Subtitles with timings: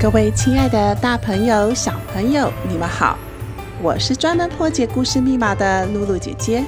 [0.00, 3.18] 各位亲爱的大朋友、小朋友，你们好！
[3.82, 6.62] 我是专门破解故事密码的露露姐姐。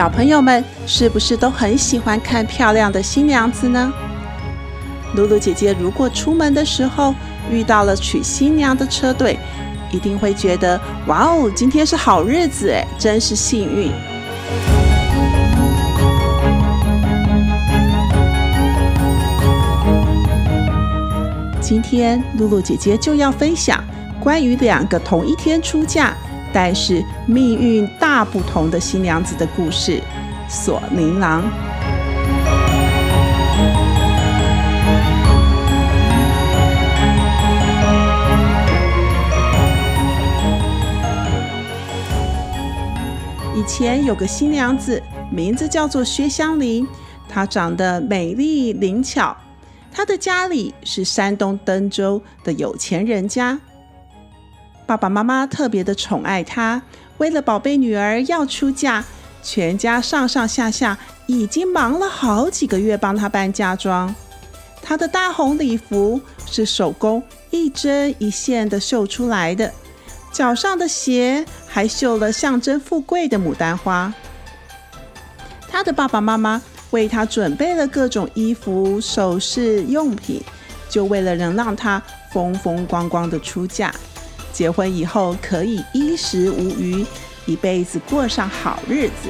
[0.00, 3.92] 小朋友们是不是都很喜欢看漂亮的新娘子呢？
[5.14, 7.14] 露露姐姐如果出门的时候
[7.50, 9.38] 遇到了娶新娘的车队，
[9.92, 13.92] 一定会觉得哇哦，今天是好日子哎，真是幸运。
[21.60, 23.84] 今天露露姐姐就要分享
[24.18, 26.16] 关于两个同一天出嫁，
[26.52, 30.02] 但是命运大不同的新娘子的故事，
[30.48, 31.42] 锁灵囊。
[43.54, 46.86] 以前有个新娘子，名字叫做薛香菱，
[47.28, 49.36] 她长得美丽灵巧，
[49.92, 53.60] 她的家里是山东登州的有钱人家。
[54.90, 56.82] 爸爸妈妈特别的宠爱她，
[57.18, 59.04] 为了宝贝女儿要出嫁，
[59.40, 64.12] 全家上上下下已经忙了好几个月帮她办嫁妆。
[64.82, 69.72] 她的大红礼服是手工一针一线的绣出来的，
[70.32, 74.12] 脚上的鞋还绣了象征富贵的牡丹花。
[75.68, 80.42] 她的爸爸妈妈为她准备了各种衣服、首饰、用品，
[80.88, 82.02] 就为了能让她
[82.32, 83.94] 风风光光的出嫁。
[84.52, 87.06] 结婚以后可以衣食无虞，
[87.46, 89.28] 一辈子过上好日子。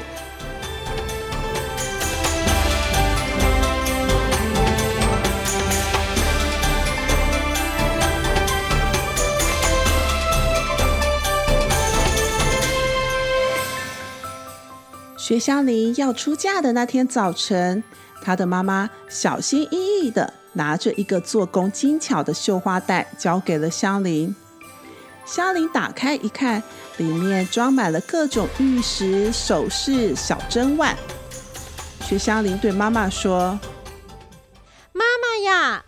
[15.17, 17.85] 薛香菱要出嫁的那天早晨，
[18.21, 24.35] 她的妈妈小心翼翼地拿着一个做工精巧的绣花袋，交给了香菱。
[25.31, 26.61] 香菱打开一看，
[26.97, 30.97] 里面装满了各种玉石、首饰、小珍玩。
[32.01, 33.57] 薛香菱对妈妈说
[34.93, 35.85] ：“妈妈呀，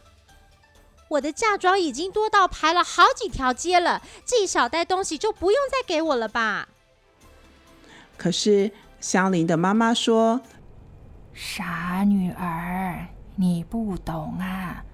[1.08, 6.68] 我的嫁妆已经多到排了好几条街了，这一小袋东西就不用再给我了吧？”
[8.16, 8.70] 可是
[9.00, 10.40] 香菱的妈妈说
[11.34, 14.84] ：“傻女儿，你不懂啊，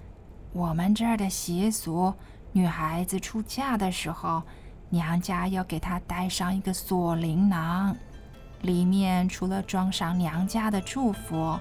[0.53, 2.15] 我们这儿的习俗。”
[2.51, 4.41] 女孩子出嫁的时候，
[4.89, 7.95] 娘家要给她带上一个锁灵囊，
[8.61, 11.59] 里面除了装上娘家的祝福，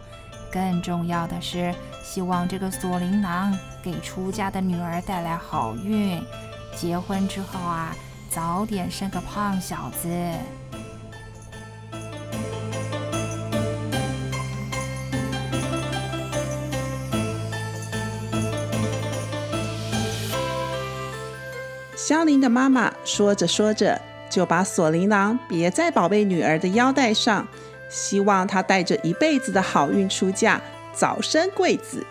[0.51, 6.21] 更重要的是希望这个锁灵囊给出嫁的女儿带来好运，
[6.75, 7.95] 结婚之后啊，
[8.31, 10.09] 早点生个胖小子。
[22.09, 27.47] 香菱的妈妈说着说着，就把锁麟囊别在宝贝女儿的腰带上，
[27.91, 30.59] 希望她带着一辈子的好运出嫁，
[30.95, 32.03] 早生贵子。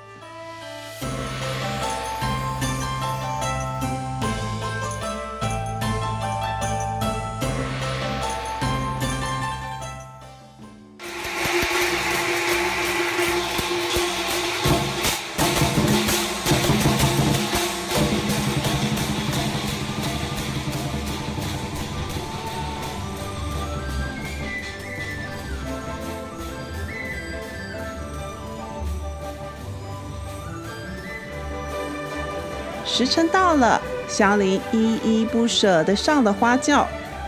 [32.98, 33.80] 时辰到了，
[34.10, 36.88] 祥林依依不舍地上了花轿，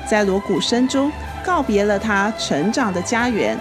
[0.09, 1.11] 在锣鼓声中
[1.45, 3.55] 告别了他成长的家园。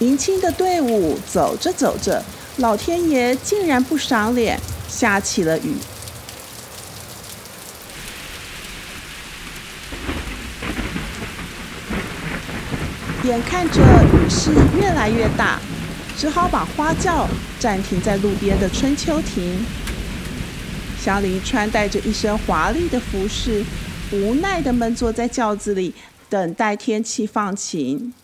[0.00, 2.20] 迎亲的队伍走着走着，
[2.58, 5.74] 老天爷竟然不赏脸，下起了雨。
[13.24, 15.58] 眼看着雨势越来越大，
[16.16, 17.26] 只好把花轿
[17.58, 19.66] 暂停在路边的春秋亭。
[21.00, 23.64] 香菱穿戴着一身华丽的服饰，
[24.12, 25.92] 无奈地闷坐在轿子里，
[26.30, 28.14] 等待天气放晴。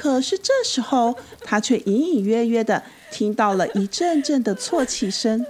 [0.00, 5.44] 可是这时候，他却隐隐约约的听到了一阵阵的啜泣声。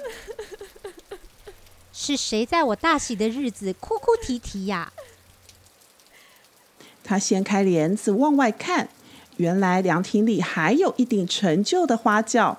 [1.93, 4.91] 是谁在我大喜的日子哭哭啼啼呀？
[7.05, 8.89] 他掀开帘子往外看，
[9.37, 12.59] 原来凉亭里还有一顶陈旧的花轿，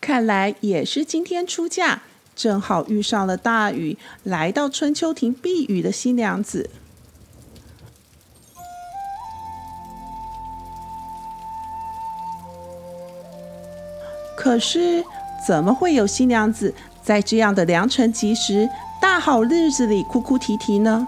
[0.00, 2.02] 看来也是今天出嫁，
[2.36, 6.70] 正好遇上了大雨，来到春秋亭避雨的新娘子。
[14.46, 15.04] 可是，
[15.44, 16.72] 怎么会有新娘子
[17.02, 18.70] 在这样的良辰吉时、
[19.00, 21.04] 大好日子里哭哭啼啼呢？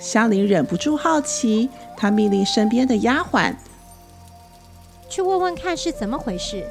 [0.00, 3.54] 香菱忍不住好奇，她命令身边的丫鬟
[5.08, 6.66] 去问问看是怎么回事。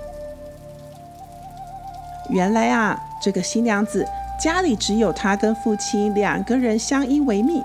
[2.29, 4.05] 原来啊，这个新娘子
[4.37, 7.63] 家里只有她跟父亲两个人相依为命，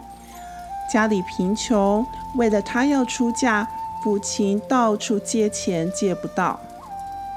[0.89, 2.07] 家里贫穷，
[2.37, 3.69] 为了她要出嫁，
[4.01, 6.61] 父亲到处借钱借不到，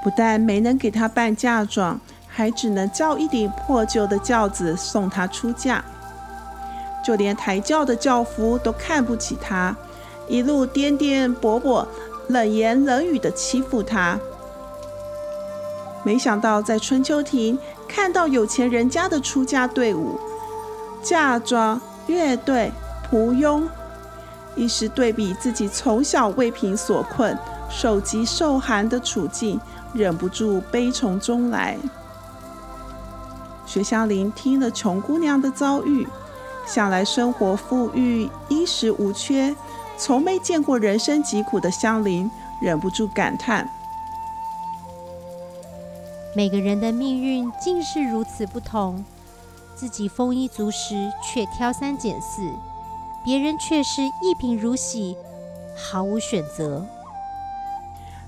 [0.06, 5.84] 不但没能给她办嫁妆，还只能叫一顶破旧的轿子送她出嫁。
[7.04, 9.76] 就连抬轿的轿夫都看不起他，
[10.28, 11.84] 一路颠颠簸簸、
[12.28, 14.16] 冷言冷语地欺负他。
[16.04, 20.20] 没想到在春秋亭看到有钱人家的出嫁队伍，
[21.02, 22.70] 嫁妆、乐队、
[23.10, 23.68] 仆佣，
[24.54, 27.36] 一时对比自己从小为贫所困、
[27.68, 29.60] 受饥受寒的处境，
[29.96, 31.76] 忍不住悲从中来。
[33.64, 36.06] 薛香菱听了穷姑娘的遭遇。
[36.66, 39.54] 向来生活富裕，衣食无缺，
[39.96, 42.28] 从没见过人生疾苦的香菱，
[42.60, 43.70] 忍不住感叹：
[46.34, 49.04] 每个人的命运竟是如此不同，
[49.76, 52.42] 自己丰衣足食却挑三拣四，
[53.24, 55.16] 别人却是一贫如洗，
[55.76, 56.84] 毫无选择。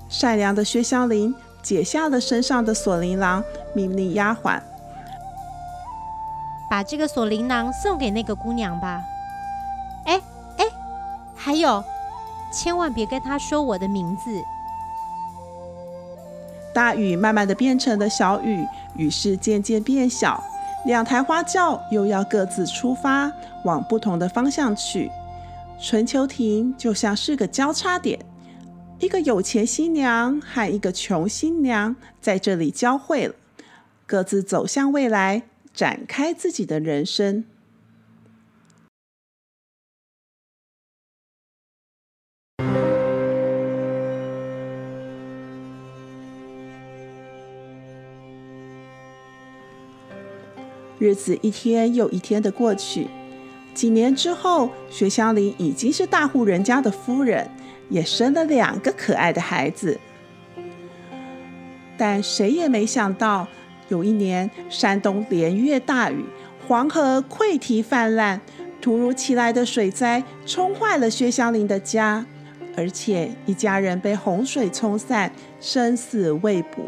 [0.07, 4.59] 善良的薛香菱解下了身上的锁麟囊，命令丫鬟。
[6.69, 9.01] 把这个锁麟囊送给那个姑娘吧。
[10.05, 10.21] 哎
[10.57, 10.65] 哎，
[11.35, 11.83] 还有，
[12.53, 14.29] 千万别跟她说我的名字。
[16.73, 20.41] 大雨慢慢的变成了小雨，雨势渐渐变小，
[20.85, 23.31] 两台花轿又要各自出发，
[23.63, 25.11] 往不同的方向去。
[25.81, 28.19] 春秋亭就像是个交叉点，
[28.99, 33.35] 一个有钱新娘和一个穷新娘在这里交汇了，
[34.05, 35.43] 各自走向未来。
[35.71, 37.45] 展开自己的人生。
[50.97, 53.07] 日子一天又一天的过去，
[53.73, 57.49] 几年之后，薛香菱已经是大户人家的夫人，
[57.89, 59.99] 也生了两个可爱的孩子。
[61.97, 63.47] 但谁也没想到。
[63.89, 66.23] 有一年，山东连月大雨，
[66.67, 68.39] 黄河溃堤泛滥，
[68.79, 72.23] 突如其来的水灾冲坏了薛香菱的家，
[72.77, 76.87] 而且一家人被洪水冲散，生死未卜。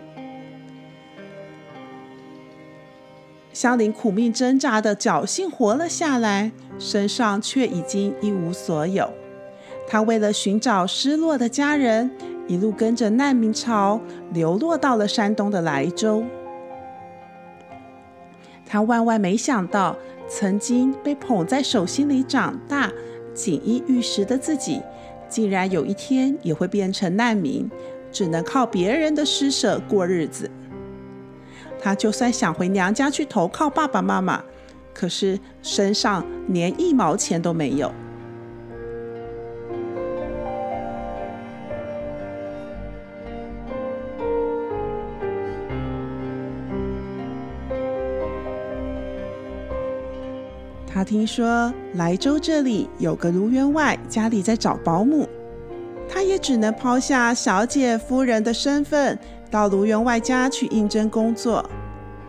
[3.51, 9.11] 香菱苦命挣扎的侥幸活了下来，身上却已经一无所有。
[9.91, 12.09] 她为了寻找失落的家人，
[12.47, 13.99] 一路跟着难民潮
[14.31, 16.23] 流落到了山东的莱州。
[18.65, 19.97] 他万万没想到，
[20.29, 22.89] 曾经被捧在手心里长大、
[23.33, 24.81] 锦衣玉食的自己，
[25.27, 27.69] 竟然有一天也会变成难民，
[28.13, 30.49] 只能靠别人的施舍过日子。
[31.81, 34.41] 他就算想回娘家去投靠爸爸妈妈，
[34.93, 37.91] 可是身上连一毛钱都没有。
[51.01, 55.27] 他听说莱州这里有个卢员外，家里在找保姆，
[56.07, 59.17] 他也只能抛下小姐夫人的身份，
[59.49, 61.67] 到卢员外家去应征工作。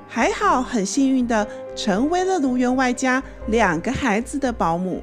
[0.09, 5.02] 还好，很幸运的成为了卢员外家两个孩子的保姆。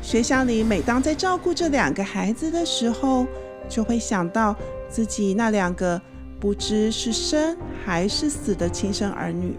[0.00, 3.26] 学校里每当在照顾这两个孩子的时候，
[3.68, 4.54] 就会想到
[4.88, 6.00] 自己那两个
[6.38, 9.56] 不知是生还是死的亲生儿女，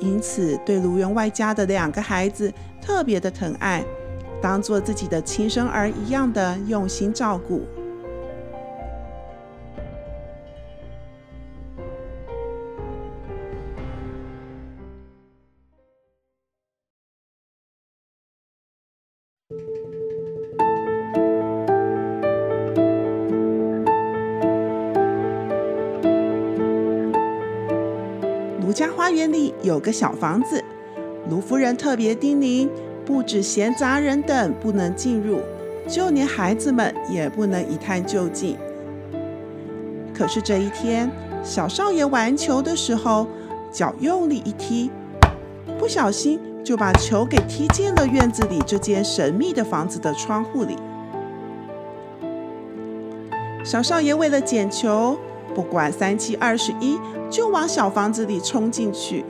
[0.00, 3.84] 因此对卢员外家的两个孩子特别的疼爱，
[4.40, 7.62] 当做自己的亲生儿一样的用心照顾。
[28.68, 30.62] 卢家花园里有个小房子，
[31.30, 32.68] 卢夫人特别叮咛，
[33.02, 35.40] 不止闲杂人等不能进入，
[35.88, 38.58] 就连孩子们也不能一探究竟。
[40.12, 41.10] 可是这一天，
[41.42, 43.26] 小少爷玩球的时候，
[43.72, 44.90] 脚用力一踢，
[45.78, 50.76] 不小心就把球给踢进了院子里这间神秘的房子的窗户里。
[53.64, 55.16] 小少爷为了捡球，
[55.54, 56.98] 不管三七二十一，
[57.30, 59.24] 就往小房子里冲进去。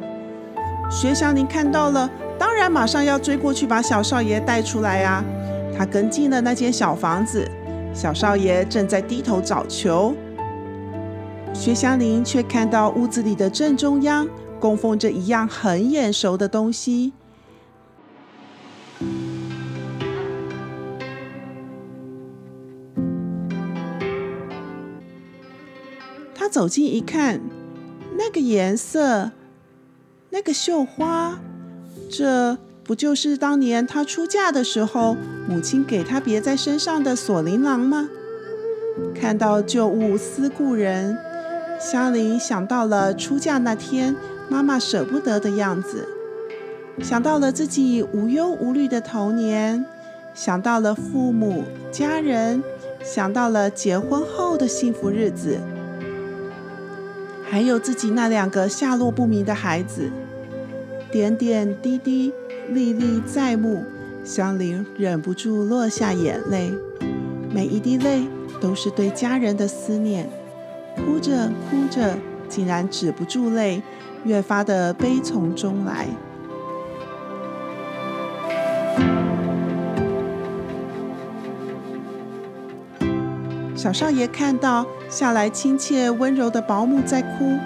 [0.90, 5.24] 薛湘灵看到了，当然马上要追过去把小少爷带出来啊！
[5.76, 7.46] 他跟进了那间小房子，
[7.94, 10.14] 小少爷正在低头找球。
[11.52, 14.28] 薛湘灵却看到屋子里的正中央
[14.60, 17.12] 供奉着一样很眼熟的东西。
[26.34, 27.40] 他走近一看，
[28.18, 29.30] 那个颜色，
[30.30, 31.38] 那个绣花，
[32.10, 35.16] 这不就是当年他出嫁的时候
[35.48, 38.08] 母亲给他别在身上的锁麟囊吗？
[39.14, 41.16] 看到旧物思故人，
[41.78, 44.16] 香菱想到了出嫁那天
[44.48, 46.08] 妈妈舍不得的样子，
[47.00, 49.86] 想到了自己无忧无虑的童年，
[50.34, 52.60] 想到了父母家人，
[53.04, 55.56] 想到了结婚后的幸福日子。
[57.50, 60.10] 还有自己那两个下落不明的孩子，
[61.10, 62.32] 点点滴滴，
[62.68, 63.82] 历历在目，
[64.22, 66.70] 香菱忍不住落下眼泪。
[67.50, 68.26] 每一滴泪
[68.60, 70.28] 都是对家人的思念，
[70.96, 73.82] 哭着哭着，竟然止不住泪，
[74.24, 76.06] 越发的悲从中来。
[83.78, 87.56] 小少爷看到下来亲切温柔的保姆在哭，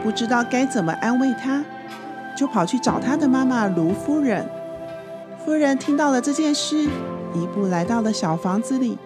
[0.00, 1.60] 不知道该怎么安慰她，
[2.36, 4.48] 就跑去找他的妈妈卢夫人。
[5.44, 6.84] 夫人听到了这件事，
[7.34, 8.96] 一步来到了小房子里，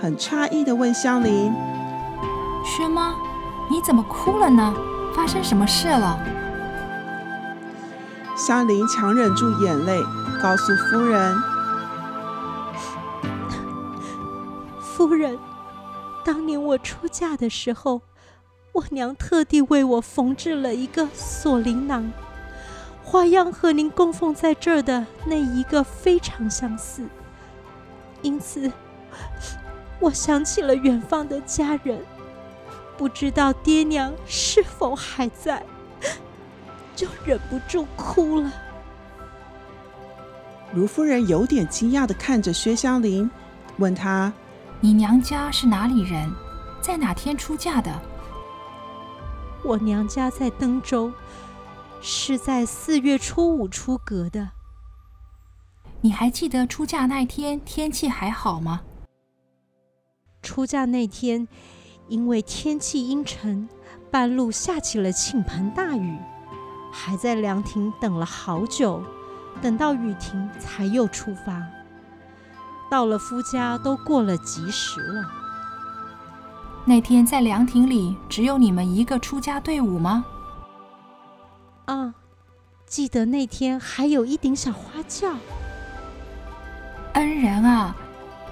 [0.00, 1.54] 很诧异的问香菱
[2.66, 3.14] ：“薛妈，
[3.70, 4.74] 你怎么哭了呢？
[5.14, 6.18] 发生什么事了？”
[8.36, 10.02] 香菱强忍住眼泪，
[10.42, 11.32] 告诉夫人
[17.36, 18.02] ：“的时候，
[18.72, 22.10] 我娘特地为我缝制了一个锁麟囊，
[23.02, 27.06] 花样和您供奉在这儿的那一个非常相似，
[28.22, 28.70] 因此
[30.00, 32.02] 我想起了远方的家人，
[32.96, 35.62] 不知道爹娘是否还在，
[36.96, 38.52] 就忍不住哭了。
[40.74, 43.30] 卢夫人有点惊讶的看着薛湘灵，
[43.76, 44.32] 问她。
[44.80, 46.32] 你娘家是哪里人？
[46.82, 48.02] 在哪天出嫁的？
[49.62, 51.12] 我娘家在登州，
[52.00, 54.50] 是在四月初五出阁的。
[56.00, 58.80] 你还记得出嫁那天天气还好吗？
[60.42, 61.46] 出嫁那天，
[62.08, 63.68] 因为天气阴沉，
[64.10, 66.18] 半路下起了倾盆大雨，
[66.92, 69.00] 还在凉亭等了好久，
[69.62, 71.64] 等到雨停才又出发。
[72.90, 75.41] 到了夫家都过了吉时了。
[76.84, 80.24] 那天在凉亭里只有你们一个出家队伍吗？
[81.84, 82.14] 啊，
[82.86, 85.28] 记得那天还有一顶小花轿。
[87.12, 87.94] 恩人啊，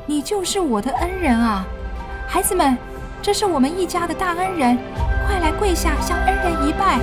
[0.07, 1.65] 你就是我的恩人啊！
[2.29, 2.79] 孩子们，
[3.21, 4.79] 这是我们一家的大恩人，
[5.27, 7.01] 快来跪下向恩人一拜。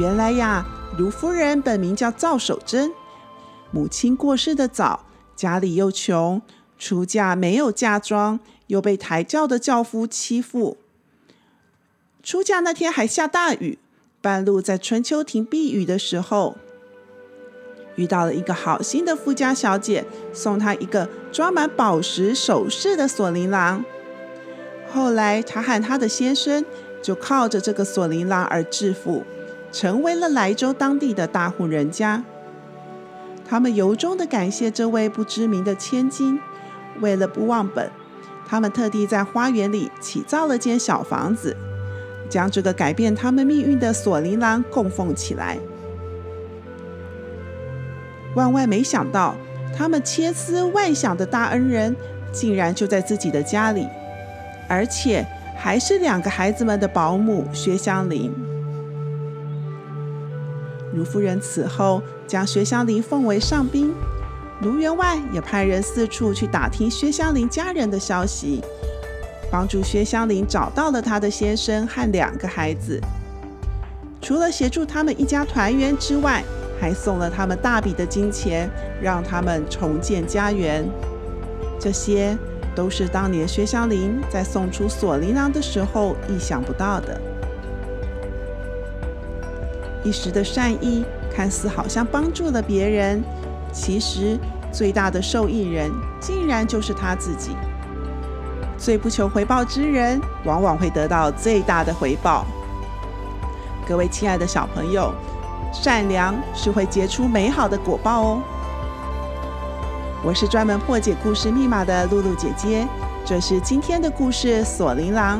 [0.00, 0.64] 原来呀，
[0.96, 2.90] 卢夫人本名叫赵守贞，
[3.70, 5.04] 母亲过世的早，
[5.36, 6.40] 家里又穷，
[6.78, 10.78] 出嫁没有嫁妆，又被抬轿的轿夫欺负。
[12.22, 13.78] 出嫁那天还下大雨，
[14.22, 16.56] 半路在春秋亭避雨的时候，
[17.96, 23.84] 遇到了一个好心的富家小姐，送她一个装满宝石首饰的锁麟囊。
[24.90, 26.64] 后来，她和她的先生
[27.02, 29.22] 就靠着这个锁麟囊而致富，
[29.72, 32.22] 成为了莱州当地的大户人家。
[33.48, 36.38] 他们由衷的感谢这位不知名的千金，
[37.00, 37.90] 为了不忘本，
[38.46, 41.56] 他们特地在花园里起造了间小房子，
[42.28, 45.58] 将这个改变他们命运的锁麟囊供奉起来。
[48.36, 49.34] 万万没想到，
[49.76, 51.96] 他们千思万想的大恩人，
[52.30, 53.88] 竟然就在自己的家里，
[54.68, 58.32] 而且还是两个孩子们的保姆薛湘灵。
[60.94, 63.94] 卢夫人此后将薛湘灵奉为上宾，
[64.62, 68.60] 卢员外也派人四处去打听薛湘灵家人的消息，
[69.50, 73.00] 帮助薛湘灵找到了她的先生和两个孩子。
[74.20, 76.44] 除了协助他们一家团圆之外，
[76.80, 78.70] 还送了他们大笔的金钱，
[79.00, 80.84] 让他们重建家园。
[81.78, 82.36] 这些
[82.74, 87.20] 都是当年薛湘灵在送出锁麟囊的时候意想不到的。
[90.02, 91.04] 一时的善意
[91.34, 93.22] 看似好像帮助了别人，
[93.72, 94.38] 其实
[94.72, 95.90] 最大的受益人
[96.20, 97.50] 竟然就是他自己。
[98.78, 102.46] 最不求回报之人，往往会得到最大的回报。
[103.86, 105.12] 各位亲爱的小朋友。
[105.72, 108.42] 善良是会结出美好的果报哦。
[110.20, 112.84] 我是专门破解故事密码的露露姐姐，
[113.24, 115.38] 这是今天的故事《锁麟囊》。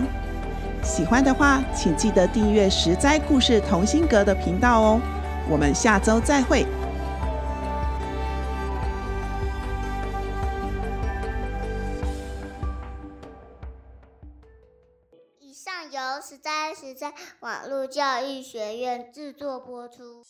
[0.82, 5.00] 喜欢的话，请记得订阅实在故事同心阁的频道哦。
[5.48, 6.66] 我们下周再会。
[15.38, 20.24] 以上由实在实在网络教育学院制作播出。